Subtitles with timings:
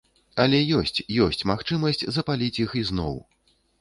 [0.43, 3.15] Але ёсць, ёсць магчымасць запаліць іх ізноў!